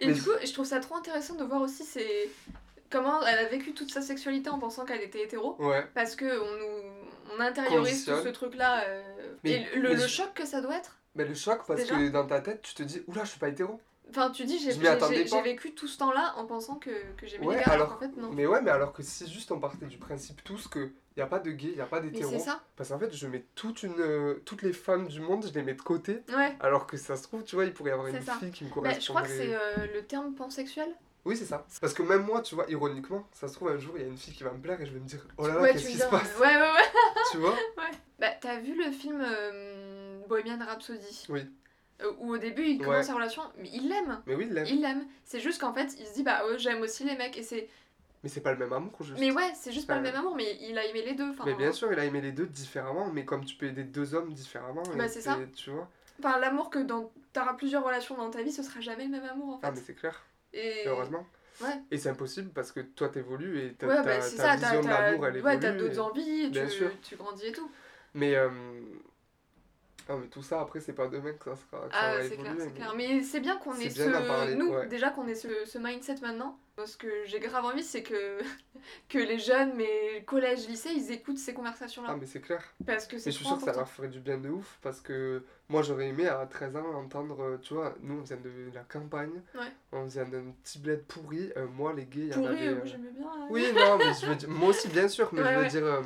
[0.00, 1.84] Et Mais du coup, je trouve ça trop intéressant de voir aussi
[2.90, 5.56] comment elle a vécu toute sa sexualité en pensant qu'elle était hétéro.
[5.60, 5.84] Ouais.
[5.94, 6.86] Parce que on nous
[7.36, 8.84] on intériorise tout ce truc-là.
[8.84, 9.02] euh,
[9.44, 10.96] Mais- et le, le choc que ça doit être.
[11.14, 13.38] Mais le choc, parce Déjà que dans ta tête, tu te dis, oula, je suis
[13.38, 13.80] pas hétéro.
[14.08, 14.72] Enfin, tu dis, j'ai
[15.42, 18.06] vécu tout ce temps-là en pensant que, que j'aimais Ouais, les gars, alors, alors- qu'en
[18.08, 18.30] fait, non.
[18.32, 21.26] Mais ouais, mais alors que si juste on partait du principe tous que y a
[21.26, 22.30] pas de gay, y a pas d'hétéro.
[22.30, 22.62] c'est ça.
[22.76, 25.62] Parce qu'en fait, je mets toute une, euh, toutes les femmes du monde, je les
[25.62, 26.22] mets de côté.
[26.34, 26.54] Ouais.
[26.60, 28.34] Alors que ça se trouve, tu vois, il pourrait y avoir une ça.
[28.34, 29.00] fille qui me Bah, correspondrait.
[29.00, 30.88] je crois que c'est euh, le terme pansexuel.
[31.24, 31.66] Oui, c'est ça.
[31.80, 34.08] Parce que même moi, tu vois, ironiquement, ça se trouve un jour, il y a
[34.08, 35.72] une fille qui va me plaire et je vais me dire, oh là là, ouais,
[35.72, 36.92] qu'est-ce qui se passe Ouais, ouais, ouais?
[37.32, 37.56] Tu vois?
[38.20, 41.26] Bah, t'as vu le film euh, Bohemian Rhapsody?
[41.28, 41.40] Oui.
[42.02, 42.84] Euh, Où au début, il Ouais.
[42.84, 44.20] commence sa relation, mais il l'aime.
[44.26, 44.66] Mais oui, il l'aime.
[44.68, 45.06] Il l'aime.
[45.24, 47.36] C'est juste qu'en fait, il se dit, bah ouais, j'aime aussi les mecs.
[47.38, 47.68] Et c'est.
[48.22, 49.18] Mais c'est pas le même amour, juste.
[49.20, 50.10] Mais ouais, c'est juste pas le Ouais.
[50.10, 51.32] même amour, mais il a aimé les deux.
[51.46, 54.14] Mais bien sûr, il a aimé les deux différemment, mais comme tu peux aider deux
[54.14, 55.38] hommes différemment, Bah, c'est ça.
[55.54, 55.88] Tu vois
[56.18, 57.10] Enfin, l'amour que dans...
[57.34, 59.66] t'auras plusieurs relations dans ta vie, ce sera jamais le même amour en fait.
[59.66, 60.22] Ah, mais c'est clair.
[60.54, 60.84] Et.
[60.84, 61.26] Et heureusement.
[61.62, 61.68] Ouais.
[61.90, 64.66] Et c'est impossible parce que toi t'évolues et ta, Ouais, bah c'est ta ça, t'as
[64.68, 67.70] vision de l'amour elle ouais, t'as d'autres et- envies, tu, tu grandis et tout.
[68.14, 68.50] Mais, euh...
[70.08, 72.54] ah, mais tout ça après c'est pas demain que ça sera que Ah, c'est clair,
[72.58, 72.94] c'est mais- clair.
[72.96, 74.26] Mais c'est bien qu'on ait bien ce.
[74.26, 74.86] parler, Nous, ouais.
[74.86, 76.58] déjà qu'on ait ce, ce mindset maintenant.
[76.84, 78.38] Ce que j'ai grave envie, c'est que,
[79.08, 82.08] que les jeunes, mais collège, lycée, ils écoutent ces conversations-là.
[82.12, 82.62] Ah mais c'est clair.
[82.84, 84.78] parce que Et c'est je suis sûr que ça leur ferait du bien de ouf
[84.82, 88.36] parce que moi j'aurais aimé à 13 ans entendre, euh, tu vois, nous on vient
[88.36, 89.72] de la campagne, Ouais.
[89.92, 92.68] on vient d'un petit bled pourri, euh, moi les gays il y en avait...
[92.68, 93.26] euh, j'aimais bien.
[93.26, 93.46] euh.
[93.48, 95.84] Oui non mais je veux dire, moi aussi bien sûr, mais Ouais, je veux dire,
[95.86, 96.02] euh,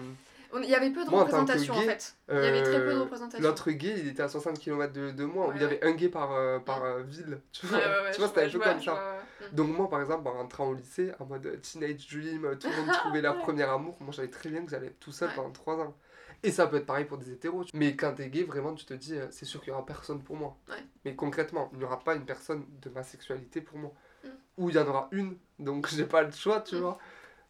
[0.62, 2.14] Il y avait peu de Moi, représentation en gay, fait.
[2.28, 3.46] Il y avait très peu de euh, représentation.
[3.48, 5.92] L'autre gay, il était à 60 km de, de moi, où il y avait un
[5.92, 7.40] gay par, euh, par euh, ville.
[7.52, 8.90] Tu vois, Ouais, tu vois c'était un peu comme ça.
[8.92, 9.48] vois, ouais.
[9.52, 12.92] Donc moi, par exemple, en rentrant au lycée, en mode teenage dream, tout le monde
[13.00, 15.76] trouvait leur premier amour, moi j'avais très bien que j'allais être tout seul pendant 3
[15.80, 15.94] ans.
[16.42, 17.64] Et ça peut être pareil pour des hétéros.
[17.74, 20.22] Mais quand t'es gay, vraiment, tu te dis, euh, c'est sûr qu'il y aura personne
[20.22, 20.56] pour moi.
[21.04, 23.92] Mais concrètement, il n'y aura pas une personne de ma sexualité pour moi.
[24.24, 24.28] Mm.
[24.58, 26.78] Ou il y en aura une, donc j'ai pas le choix, tu Mm.
[26.80, 26.98] vois.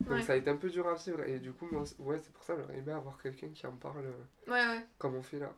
[0.01, 0.23] Donc Ouais.
[0.23, 1.23] ça a été un peu dur à vivre.
[1.25, 3.67] Et du coup, moi, c'est- ouais, c'est pour ça que j'aurais aimé avoir quelqu'un qui
[3.67, 4.87] en parle euh, Ouais, ouais.
[4.99, 5.53] comme on fait là.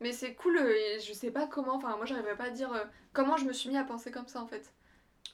[0.00, 2.72] Mais c'est cool, euh, et je sais pas comment, enfin moi j'arriverais pas à dire
[2.72, 4.72] euh, comment je me suis mis à penser comme ça en fait.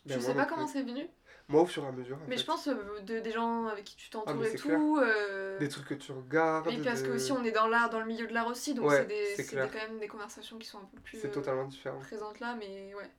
[0.05, 1.09] Je Ben, sais moi pas comment c'est venu,
[1.49, 2.18] Moi, au fur et à mesure.
[2.27, 2.42] mais fait.
[2.42, 4.99] je pense euh, de, des gens avec qui tu t'entoures Ah, et tout.
[5.01, 6.66] euh, Des trucs que tu regardes.
[6.68, 8.75] Et parce que de- aussi on est dans l'art, dans le milieu de l'art aussi,
[8.75, 11.64] donc Ouais, c'est quand même des conversations qui sont un peu plus C'est euh, totalement
[11.64, 12.01] différent.
[12.01, 13.11] présentes là, mais ouais.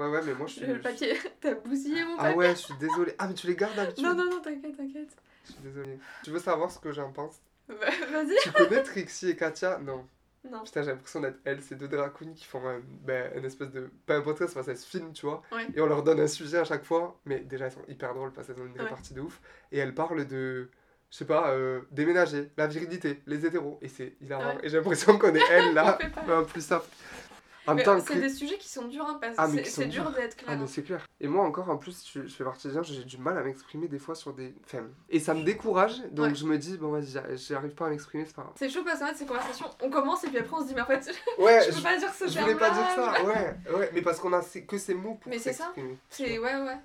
[0.00, 0.66] Ouais, ouais, mais moi je suis.
[0.66, 2.36] Le papier, t'as bousillé mon Ah papier.
[2.38, 3.14] ouais, je suis désolé.
[3.18, 5.10] Ah, mais tu les gardes d'habitude non, non, non, t'inquiète, t'inquiète.
[5.46, 5.98] Je suis désolé.
[6.24, 7.36] Tu veux savoir ce que j'en pense?
[7.68, 7.74] Bah,
[8.12, 8.36] Vas-y.
[8.42, 9.78] Tu connais Trixie et Katia?
[9.78, 10.06] Non.
[10.50, 10.62] Non.
[10.64, 13.70] Putain, j'ai l'impression d'être elles, ces deux drag queens qui font un, ben, une espèce
[13.70, 13.90] de.
[14.06, 15.42] Pas un podcast, parce qu'elles se filment, tu vois.
[15.52, 15.66] Ouais.
[15.74, 17.20] Et on leur donne un sujet à chaque fois.
[17.26, 18.82] Mais déjà, elles sont hyper drôles parce qu'elles ont une Ouais.
[18.84, 19.38] répartie de ouf.
[19.70, 20.70] Et elles parlent de.
[21.10, 23.78] Je sais pas, euh, déménager, la virilité, les hétéros.
[23.82, 24.54] Et c'est hilarant.
[24.54, 24.60] Ouais.
[24.62, 25.98] Et j'ai l'impression qu'on est elles là.
[26.48, 26.82] Plus ça.
[27.66, 28.18] C'est que.
[28.18, 30.62] des sujets qui sont durs, hein, parce que Ah, mais c'est- dur d'être Ah mais
[30.62, 30.66] hein.
[30.66, 31.06] c'est clair.
[31.20, 33.42] Et moi encore en plus je, je fais partie des gens, j'ai du mal à
[33.42, 34.54] m'exprimer des fois sur des...
[34.64, 36.34] Enfin, et ça me décourage, donc Ouais.
[36.34, 38.54] je me dis, bon vas-y, j'arrive- pas à m'exprimer, c'est pas grave.
[38.56, 40.74] C'est chaud parce qu'en fait, ces conversations, on commence et puis après on se dit,
[40.74, 43.56] mais en fait, Ouais, je peux pas dire ce je voulais pas dire ça, ouais,
[43.76, 45.72] ouais, mais parce qu'on a que ces mots pour Mais c'est ça.
[46.08, 46.76] C'est, ouais, ouais.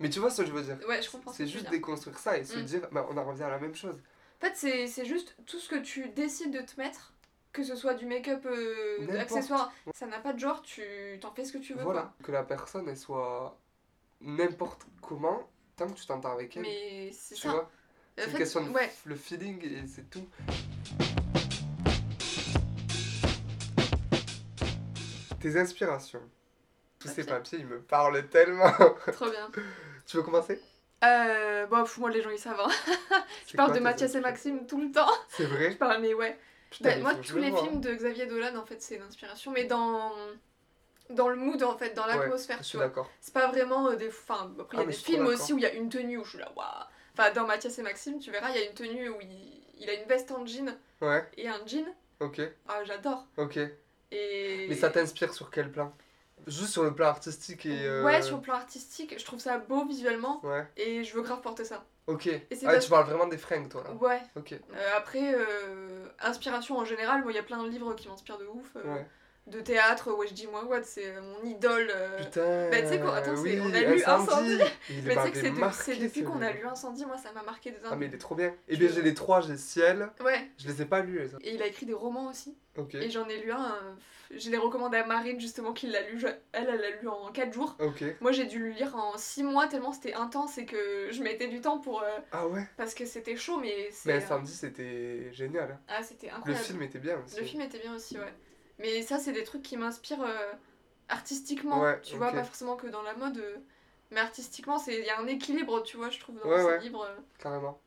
[0.00, 1.30] Mais tu vois ce que je veux dire Ouais, je comprends.
[1.30, 2.62] ce C'est que juste déconstruire ça et se Mm.
[2.64, 3.94] dire, bah on en revient à la même chose.
[4.42, 7.11] En fait, c'est, c'est juste tout ce que tu décides de te mettre,
[7.52, 9.18] que ce soit du make-up, euh, N'importe.
[9.20, 10.82] accessoire, ça n'a pas de genre, tu
[11.20, 13.58] t'en fais ce que tu veux, Voilà, que la personne elle soit
[14.20, 17.50] n'importe comment, tant que tu t'entends avec elle, Mais c'est tu ça.
[17.50, 17.70] vois
[18.16, 18.90] C'est une fait, question de ouais.
[19.04, 20.26] le feeling et c'est tout.
[25.40, 26.22] Tes inspirations.
[27.00, 27.32] Tous ces Papier.
[27.32, 28.70] papiers, ils me parlent tellement.
[29.12, 29.50] Trop bien.
[30.06, 30.60] tu veux commencer?
[31.04, 32.60] Euh, bon, moi, les gens, ils savent.
[32.60, 32.70] hein.
[33.48, 35.10] Je parle quoi de Mathias et Maxime tout le temps.
[35.28, 35.72] C'est vrai?
[35.72, 36.38] Je parle, mais ouais.
[36.72, 39.52] Putain, Bah, moi, tous le les films de Xavier Dolan, en fait, c'est une inspiration,
[39.52, 40.12] mais dans
[41.10, 42.90] dans le mood, en fait, dans l'atmosphère, tu vois.
[43.20, 44.08] C'est pas vraiment euh, des...
[44.08, 46.16] Enfin, après, il y Ah, a des films aussi où il y a une tenue
[46.18, 46.66] où je suis là, waouh.
[47.12, 49.90] Enfin, dans Mathias et Maxime, tu verras, il y a une tenue où il, il
[49.90, 51.84] a une veste en jean Ouais, et un jean.
[52.20, 53.26] ok, Ah, j'adore.
[53.36, 53.58] ok.
[54.10, 54.66] Et...
[54.68, 55.94] Mais ça t'inspire sur quel plan?
[56.46, 57.86] Juste sur le plan artistique et.
[57.86, 61.22] euh, Ouais, sur le plan artistique, je trouve ça beau visuellement Ouais, et je veux
[61.22, 61.84] grave porter ça.
[62.06, 62.22] ok.
[62.50, 63.92] c'est Ah, tu parles vraiment des fringues, toi, là.
[63.94, 64.20] Ouais.
[64.36, 68.08] Ok, Euh, après, euh, inspiration en général, moi, il y a plein de livres qui
[68.08, 68.74] m'inspirent de ouf.
[68.74, 69.06] ouais.
[69.48, 71.90] De théâtre, ouais, je dis moi, what, c'est mon idole.
[71.94, 72.70] euh, Putain.
[72.70, 74.58] bah, tu sais quoi, attends, oui, on a lu Incendie.
[75.04, 77.32] Mais tu sais que c'est de- marqué, c'est depuis qu'on a lu Incendie, moi ça
[77.32, 78.54] m'a marqué des Ah, mais il est trop bien.
[78.68, 80.10] Et Tu bien, j'ai les trois, j'ai Ciel.
[80.24, 82.56] Ouais, Je les ai pas lus, les et il a écrit des romans aussi.
[82.78, 82.94] Ok.
[82.94, 83.92] Et j'en ai lu un, euh,
[84.34, 86.18] je l'ai recommandé à Marine justement qui l'a lu.
[86.20, 87.76] Je- Elle, elle l'a lu en 4 jours.
[87.80, 88.02] Ok.
[88.20, 91.48] Moi j'ai dû le lire en 6 mois tellement c'était intense et que je mettais
[91.48, 92.00] du temps pour.
[92.02, 92.62] euh, Ah ouais.
[92.76, 94.08] parce que c'était chaud, mais c'est.
[94.08, 95.72] Mais Incendie, c'était génial.
[95.72, 95.80] hein.
[95.88, 96.64] Ah, c'était Le incroyable.
[96.64, 97.36] film était bien aussi.
[97.40, 98.32] Le film était bien aussi, ouais.
[98.82, 100.52] Mais ça, c'est des trucs qui m'inspirent euh,
[101.08, 102.34] artistiquement, Ouais, tu vois, ok.
[102.34, 103.38] pas forcément que dans la mode.
[103.38, 103.56] euh,
[104.10, 106.80] mais artistiquement, il y a un équilibre, tu vois, je trouve, dans Ouais, ces ouais.
[106.80, 107.04] livres.
[107.04, 107.16] euh.
[107.38, 107.80] Carrément.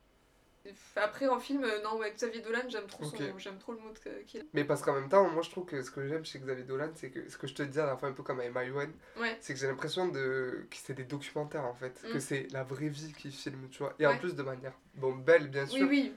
[0.96, 3.18] Après, en film, euh, non, ouais, Xavier Dolan, j'aime trop, Ok.
[3.18, 4.44] son- j'aime trop le mood que- qu'il a.
[4.54, 6.90] Mais parce qu'en même temps, moi je trouve que ce que j'aime chez Xavier Dolan,
[6.96, 8.92] c'est que ce que je te disais à la fin, un peu comme avec Maïwen,
[9.20, 12.14] Ouais, c'est que j'ai l'impression de que c'est des documentaires en fait, Mm.
[12.14, 13.94] que c'est la vraie vie qui filme, tu vois.
[14.00, 14.18] Et en Ouais.
[14.18, 16.14] plus de manière, bon, belle bien oui, sûr, oui,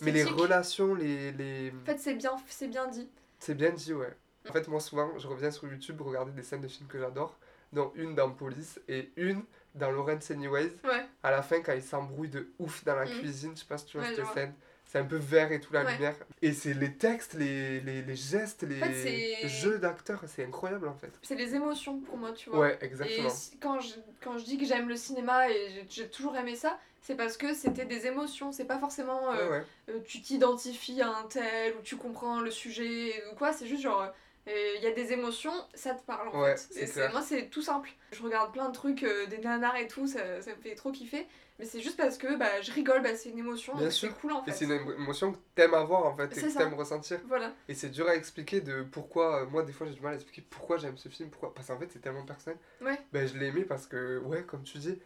[0.00, 0.36] mais les esthétique.
[0.40, 1.30] relations, les.
[1.32, 1.70] les...
[1.70, 3.08] En fait, c'est bien, c'est bien dit.
[3.38, 4.16] C'est bien dit, ouais.
[4.48, 7.38] En fait, moi souvent, je reviens sur YouTube regarder des scènes de films que j'adore,
[7.72, 9.42] dont une dans Police et une
[9.74, 10.72] dans Lawrence Anyways.
[10.84, 13.10] Ouais, À la fin, quand il s'embrouille de ouf dans la Mm.
[13.10, 14.54] cuisine, je sais pas si tu vois Ouais, cette scène.
[14.84, 15.92] C'est un peu vert et tout la Ouais.
[15.92, 16.16] lumière.
[16.42, 20.94] Et c'est les textes, les, les, les gestes, les fait, jeux d'acteurs, c'est incroyable en
[20.94, 21.12] fait.
[21.22, 22.58] c'est les émotions pour moi, tu vois.
[22.58, 23.30] Ouais, exactement.
[23.60, 27.14] quand je, quand je dis que j'aime le cinéma et j'ai- toujours aimé ça, c'est
[27.14, 28.52] parce que c'était des émotions.
[28.52, 29.64] C'est pas forcément euh, Ouais, ouais.
[29.90, 33.52] euh, tu t'identifies à un tel ou tu comprends le sujet ou quoi.
[33.54, 34.12] C'est juste genre
[34.46, 36.98] il y a des émotions, ça te parle en Ouais, fait.
[36.98, 37.90] Et moi c'est tout simple.
[38.12, 40.90] Je regarde plein de trucs, euh, des nanars et tout, ça, ça me fait trop
[40.92, 41.26] kiffer.
[41.58, 44.42] Mais c'est juste parce que bah, je rigole, bah, c'est une émotion, c'est cool en
[44.42, 44.52] Et fait.
[44.52, 47.20] c'est une émo- émotion que t'aimes avoir en fait, et que t'aimes ressentir.
[47.28, 50.12] Voilà, Et c'est dur à expliquer de pourquoi, euh, moi des fois j'ai du mal
[50.12, 51.54] à expliquer pourquoi j'aime ce film, pourquoi.
[51.54, 52.58] Parce qu'en fait c'est tellement personnel.
[52.80, 54.98] ouais, Ben je l'ai aimé parce que, ouais, comme tu dis,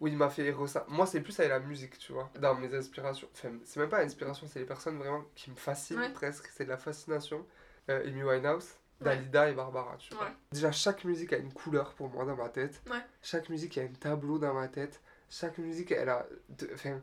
[0.00, 0.90] oui, il m'a fait ressentir.
[0.90, 2.28] Moi c'est plus avec la musique, tu vois.
[2.40, 5.98] Dans mes inspirations, enfin, c'est même pas inspiration, c'est les personnes vraiment qui me fascinent
[5.98, 6.10] Ouais.
[6.12, 7.46] presque, c'est de la fascination.
[7.88, 8.74] Euh, Amy Winehouse.
[9.02, 10.30] Dalida et Barbara, tu vois.
[10.52, 12.80] Déjà, chaque musique a une couleur pour moi dans ma tête.
[13.22, 15.00] Chaque musique a un tableau dans ma tête.
[15.30, 16.26] Chaque musique, elle a.
[16.50, 17.00] de- Enfin.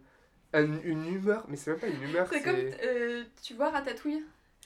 [0.54, 4.24] un- une humeur, mais c'est même pas une humeur, c'est comme euh, tu vois Ratatouille?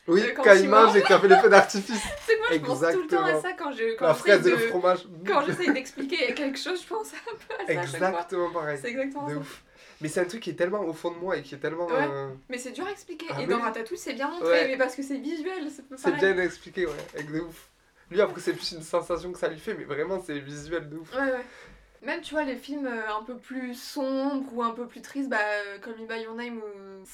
[0.08, 2.02] Oui, euh, quand quand il mange et que t'as fait les feux d'artifice.
[2.26, 3.42] C'est moi je pense tout le temps à Exactement.
[3.42, 5.08] ça quand je quand La fraise et le de- fromage.
[5.28, 7.74] quand j'essaye d'expliquer quelque chose, je pense un peu à ça.
[7.84, 8.78] Exactement pareil.
[8.82, 9.40] C'est exactement De ça.
[9.40, 9.64] ouf.
[10.02, 11.88] Mais c'est un truc qui est tellement au fond de moi et qui est tellement.
[11.88, 11.94] Ouais.
[12.10, 13.28] euh, Mais c'est dur à expliquer.
[13.30, 13.48] Ah et oui.
[13.50, 14.68] dans Ratatouille, c'est bien montré, Ouais.
[14.68, 16.94] mais parce que c'est visuel, c'est bien expliqué, ouais.
[17.16, 17.70] Avec de ouf.
[18.12, 20.98] Lui, après, c'est plus une sensation que ça lui fait, mais vraiment, c'est visuel de
[20.98, 21.14] ouf.
[21.16, 21.46] Ouais, ouais.
[22.02, 25.30] Même, tu vois, les films euh, un peu plus sombres ou un peu plus tristes,
[25.30, 26.62] bah, euh, comme Me By Your Name,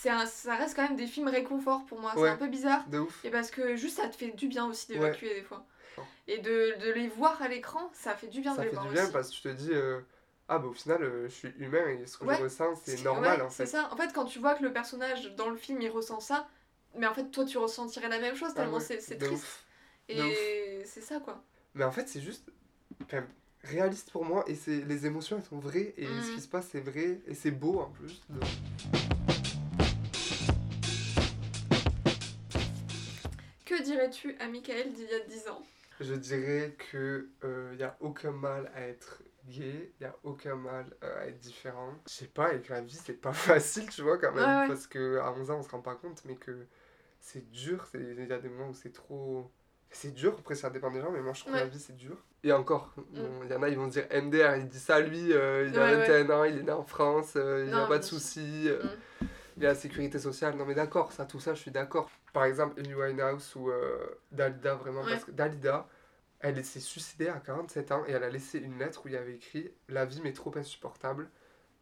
[0.08, 2.16] un- ça reste quand même des films réconfort pour moi.
[2.16, 2.24] Ouais.
[2.28, 2.84] C'est un peu bizarre.
[2.90, 3.24] De ouf.
[3.24, 5.64] Et parce que juste, ça te fait du bien aussi d'évacuer des fois.
[6.28, 8.76] Et de, de les voir à l'écran, ça fait du bien Ça de les fait
[8.76, 9.12] voir du bien aussi.
[9.14, 10.00] parce que tu te dis, euh,
[10.50, 12.36] ah, bah au final, euh, je suis humain et ce que Ouais.
[12.38, 13.66] je ressens, c'est normal ouais, en fait.
[13.66, 13.88] C'est ça.
[13.92, 16.48] En fait, quand tu vois que le personnage dans le film il ressent ça,
[16.98, 19.32] mais en fait, toi tu ressentirais la même chose Ah tellement ouais, c'est triste.
[19.32, 19.66] ouf.
[20.10, 21.44] Et c'est ça quoi.
[21.76, 22.52] Mais en fait, c'est juste
[23.04, 23.24] enfin,
[23.64, 26.68] réaliste pour moi et c'est les émotions, elles sont vraies et ce qui se passe,
[26.72, 28.22] c'est vrai et c'est beau en plus.
[28.30, 28.44] Donc,
[33.66, 35.62] Que dirais-tu à Michael d'il y a 10 ans?
[36.00, 37.30] Je dirais que
[37.72, 39.22] il n'y a aucun mal à être
[39.58, 41.94] il y a aucun mal euh, à être différent.
[42.08, 44.68] Je sais pas, que la vie c'est pas facile, tu vois, quand même, ouais.
[44.68, 46.68] parce que à 11 ans on se rend pas compte, mais que
[47.20, 49.52] c'est dur, il y a des moments où c'est trop.
[49.92, 51.60] C'est dur, après ça dépend des gens, mais moi je trouve Ouais.
[51.62, 52.16] que la vie c'est dur.
[52.44, 55.34] Et encore, bon, il y en a ils vont dire MDR, il dit ça lui,
[55.34, 57.88] euh, il a Ouais, 21 ans, il est né en France, euh, il Non, a
[57.88, 59.26] pas de soucis, euh, Mm.
[59.58, 60.56] il a la sécurité sociale.
[60.56, 62.10] Non mais d'accord, ça, tout ça, je suis d'accord.
[62.32, 63.98] Par exemple, Amy Winehouse ou euh,
[64.32, 65.10] Dalida, vraiment, Ouais.
[65.12, 65.88] parce que Dalida,
[66.42, 69.18] elle s'est suicidée à 47 ans et elle a laissé une lettre où il y
[69.18, 71.30] avait écrit La vie m'est trop insupportable.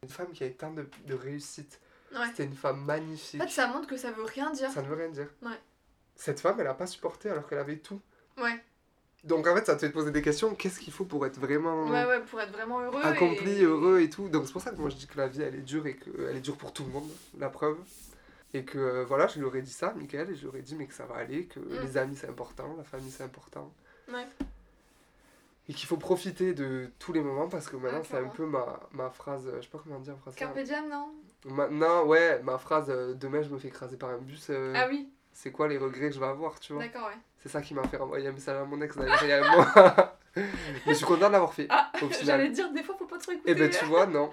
[0.04, 1.80] Une femme qui a eu tant de, de réussite.
[2.14, 2.26] Ouais.
[2.30, 3.42] C'était une femme magnifique.
[3.42, 4.70] En fait, ça montre que ça veut rien dire.
[4.72, 5.28] Ça ne veut rien dire.
[5.42, 5.60] Ouais.
[6.16, 8.00] Cette femme, elle a pas supporté alors qu'elle avait tout.
[8.38, 8.64] Ouais.
[9.24, 10.54] Donc en fait, ça te fait te poser des questions.
[10.56, 13.02] Qu'est-ce qu'il faut pour être vraiment Ouais, ouais, pour être vraiment heureux.
[13.04, 14.30] accompli, et- heureux et tout.
[14.30, 15.96] Donc c'est pour ça que moi je dis que la vie elle est dure et
[15.96, 17.78] qu'elle est dure pour tout le monde, la preuve.
[18.54, 20.76] Et que euh, voilà, je lui aurais dit ça, Michael, et je lui aurais dit
[20.76, 21.82] mais que ça va aller, que Mm.
[21.82, 23.74] les amis c'est important, la famille c'est important.
[24.12, 24.26] Ouais.
[25.70, 28.46] Et qu'il faut profiter de tous les moments parce que maintenant Ouais, c'est un peu
[28.46, 30.38] ma, ma phrase, je sais pas comment dire en français.
[30.40, 31.12] Carpe diem, non?
[31.46, 34.88] Maintenant, ouais, ma phrase euh, demain je me fais écraser par un bus, euh, Ah
[34.90, 36.84] oui, c'est quoi les regrets que je vais avoir, tu vois?
[36.84, 37.18] d'accord, ouais.
[37.38, 39.52] C'est ça qui m'a fait renvoyer un message à mon ex d'ailleurs il y a
[39.52, 40.18] mois.
[40.36, 40.44] mais
[40.88, 42.24] je suis content de l'avoir fait Ah, au final.
[42.26, 43.52] J'allais dire, des fois, faut pas trop écouter.
[43.52, 44.32] Et ben tu vois, non.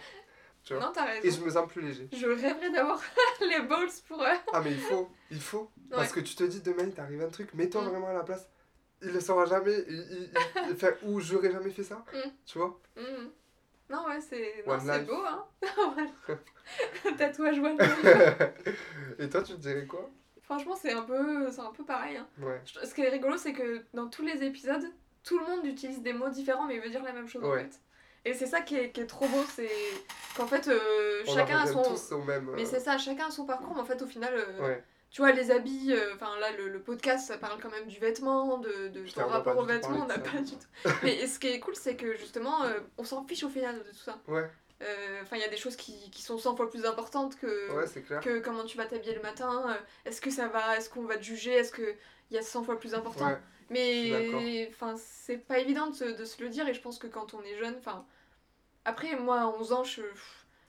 [0.65, 0.85] tu vois.
[0.85, 1.41] Non, t'as Et raison.
[1.41, 2.09] je me sens plus léger.
[2.13, 3.01] Je rêverais d'avoir
[3.41, 4.23] les balls pour.
[4.23, 5.69] euh, Ah mais il faut, il faut.
[5.91, 7.89] Parce que tu te dis demain il t'arrive un truc, mets-toi Mm.
[7.89, 8.49] vraiment à la place.
[9.05, 10.31] Il le saura jamais, il, il,
[10.71, 12.29] il- ou j'aurais jamais fait ça, Mm.
[12.47, 12.81] tu vois.
[12.97, 13.31] Mhm.
[13.91, 14.65] Non, ouais, c'est
[15.07, 15.45] beau, hein.
[17.19, 17.79] Tatouage one.
[19.19, 20.09] Et toi tu te dirais quoi?
[20.43, 22.17] Franchement, c'est un peu, un peu pareil.
[22.17, 22.27] hein.
[22.41, 22.61] Ouais.
[22.65, 24.85] Ce qui est rigolo, c'est que dans tous les épisodes,
[25.23, 27.81] tout le monde utilise des mots différents, mais veut dire la même chose en fait.
[28.27, 29.69] Et c'est ça qui est, qui est trop beau, c'est
[30.37, 31.83] qu'en fait, euh, chacun a son.
[31.83, 32.51] tous au même.
[32.55, 34.85] Mais euh, c'est ça, chacun a son parcours, mais en fait, au final, euh, Ouais.
[35.15, 38.01] Tu vois, les habits, euh, enfin là, le, le podcast, ça parle quand même du
[38.01, 40.89] vêtement, de, de Putain, ton rapport au vêtement, on n'a pas du tout.
[41.05, 43.91] Mais ce qui est cool, c'est que justement, euh, on s'en fiche au final de
[43.91, 44.19] tout ça.
[44.27, 44.51] Ouais,
[44.83, 47.71] Euh, Enfin, il y a des choses qui, qui sont 100 fois plus importantes que,
[47.77, 48.19] ouais, c'est clair.
[48.21, 51.23] que comment tu vas t'habiller le matin, est-ce que ça va, est-ce qu'on va te
[51.23, 51.97] juger, est-ce qu'il
[52.33, 53.29] y a 100 fois plus important.
[53.29, 53.39] Ouais.
[53.71, 57.07] Mais enfin, c'est pas évident de se, de se le dire et je pense que
[57.07, 58.05] quand on est jeune, enfin.
[58.85, 60.03] Après, moi, à 11 ans, je,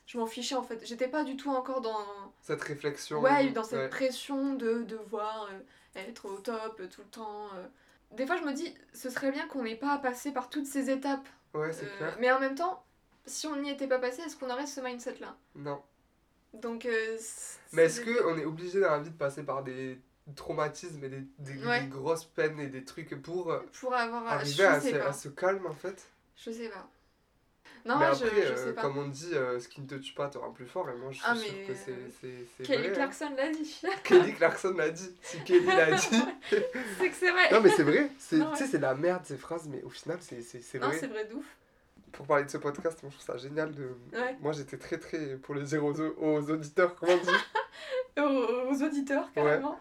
[0.06, 0.86] je m'en fichais en fait.
[0.86, 2.06] J'étais pas du tout encore dans.
[2.42, 3.22] Cette réflexion.
[3.22, 3.90] Ouais, dans cette ouais.
[3.90, 5.60] pression de devoir euh,
[6.00, 7.48] être au top euh, tout le temps.
[7.56, 7.66] euh.
[8.16, 10.68] Des fois, je me dis, ce serait bien qu'on n'ait pas à passer par toutes
[10.68, 11.28] ces étapes.
[11.54, 12.18] Ouais, c'est Euh, clair.
[12.20, 12.84] mais en même temps,
[13.26, 15.36] si on n'y était pas passé, est-ce qu'on aurait ce mindset-là?
[15.56, 15.82] Non.
[16.54, 16.88] Donc.
[17.20, 20.00] c'est- Mais est-ce c'est- qu'on est obligé dans la vie de passer par des
[20.36, 21.82] traumatismes et des, des, Ouais.
[21.82, 24.26] des grosses peines et des trucs pour Pour avoir.
[24.28, 25.08] arriver à, pas.
[25.10, 26.08] à ce calme en fait?
[26.38, 26.88] Je sais pas.
[27.86, 28.82] Non, Mais après, je euh, sais pas.
[28.82, 30.96] comme on dit, euh, ce qui ne te tue pas te rend plus fort et
[30.96, 32.90] moi je suis Ah, sûr mais, que c'est euh, c'est- Kelly vrai.
[32.90, 32.94] hein.
[32.96, 33.82] Clarkson l'a dit.
[34.04, 35.16] Kelly Clarkson l'a dit.
[35.22, 36.02] Si Kelly l'a dit.
[36.50, 37.52] c'est que c'est vrai.
[37.52, 38.10] non mais c'est vrai.
[38.28, 40.98] Tu sais, c'est la merde ces phrases, mais au final c'est Non, vrai.
[40.98, 41.46] c'est vrai d'ouf.
[42.12, 43.90] Pour parler de ce podcast, moi je trouve ça génial de...
[44.14, 44.36] Ouais.
[44.42, 47.30] Moi j'étais très très, pour le dire aux, aux auditeurs, comment on dit
[48.18, 49.78] Aux, aux auditeurs, carrément.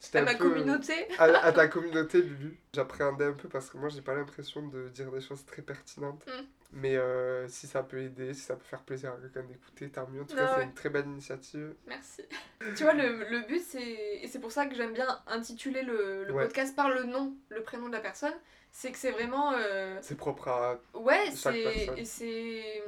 [0.00, 0.94] J'étais À ma peu- communauté.
[1.18, 2.56] à, à ta communauté, Lulu.
[2.74, 6.24] J'appréhendais un peu parce que moi, j'ai pas l'impression de dire des choses très pertinentes.
[6.26, 6.44] Mm.
[6.72, 10.06] Mais euh, si ça peut aider, si ça peut faire plaisir à quelqu'un d'écouter, tant
[10.08, 10.22] mieux.
[10.22, 11.74] En tout Ah cas, c'est une très belle initiative.
[11.86, 12.22] Merci.
[12.76, 13.80] tu vois, le, le but, c'est.
[14.22, 16.44] Et c'est pour ça que j'aime bien intituler le, le Ouais.
[16.44, 18.34] podcast par le nom, le prénom de la personne.
[18.72, 19.52] C'est que c'est vraiment.
[19.54, 20.80] euh, C'est propre à.
[20.94, 22.04] Ouais, c'est.
[22.04, 22.82] c'est.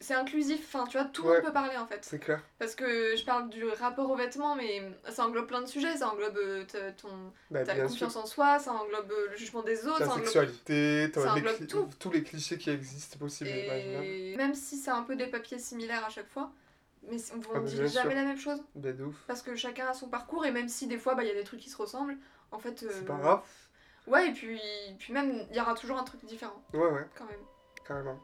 [0.00, 1.34] C'est inclusif, enfin tu vois, tout le Ouais.
[1.36, 2.04] monde peut parler en fait.
[2.04, 2.42] C'est clair.
[2.58, 5.96] Parce que je parle du rapport aux vêtements, mais ça englobe plein de sujets.
[5.96, 7.84] Ça englobe euh, ta- ton, Bah, ta sûr.
[7.86, 11.32] confiance en soi, ça englobe euh, le jugement des autres, Ta ça englobe sexualité, ça
[11.32, 11.88] englobe tout.
[11.98, 16.04] tous les clichés qui existent, possibles et même si c'est un peu des papiers similaires
[16.04, 16.50] à chaque fois,
[17.08, 18.20] mais on Ah, ne mais dit bien jamais sûr.
[18.20, 18.62] la même chose.
[18.74, 19.16] De ouf.
[19.26, 21.34] Parce que chacun a son parcours, et même si des fois bah, il y a
[21.34, 22.16] des trucs qui se ressemblent,
[22.50, 22.82] en fait.
[22.82, 23.42] euh, C'est pas grave.
[24.06, 24.60] Ouais, et puis,
[24.98, 27.40] puis même il y aura toujours un truc différent, Ouais, ouais, quand même.
[27.86, 28.20] carrément.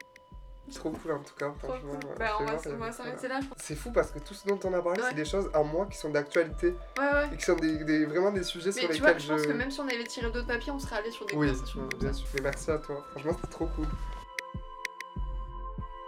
[0.73, 1.91] Trop cool en tout cas, Trop franchement.
[2.01, 2.15] cool.
[2.17, 3.39] Bah, on va, voir, on va euh, s'arrêter là.
[3.57, 5.07] C'est fou parce que tout ce dont on a parlé, Ouais.
[5.09, 7.29] c'est des choses en moi qui sont d'actualité Ouais, ouais.
[7.33, 9.33] et qui sont des, des- vraiment des sujets Mais sur tu lesquels vois, je je.
[9.33, 11.47] pense que même si on avait tiré d'autres papiers, on serait allé sur des Oui,
[11.47, 12.19] conversations comme bien ça.
[12.19, 12.27] sûr.
[12.35, 13.03] Mais merci à toi.
[13.11, 13.85] Franchement, c'était trop cool.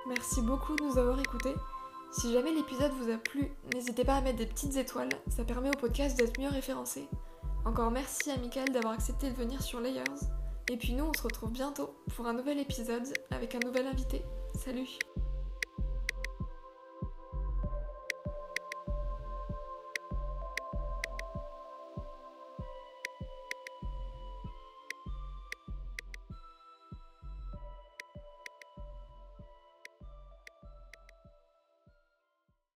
[0.08, 1.56] Merci beaucoup de nous avoir écoutés.
[2.12, 5.70] Si jamais l'épisode vous a plu, n'hésitez pas à mettre des petites étoiles, ça permet
[5.70, 7.08] au podcast d'être mieux référencé.
[7.66, 10.04] Encore merci à Michael d'avoir accepté de venir sur Layers.
[10.70, 14.24] Et puis nous, on se retrouve bientôt pour un nouvel épisode avec un nouvel invité.
[14.58, 15.00] Salut.